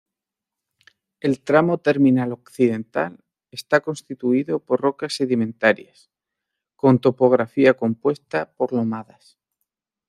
[1.19, 6.09] El tramo terminal occidental está constituido por rocas sedimentarias,
[6.75, 9.37] con topografía compuesta por lomadas.